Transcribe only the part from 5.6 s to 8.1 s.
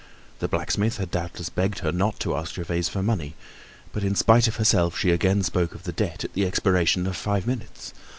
of the debt at the expiration of five minutes.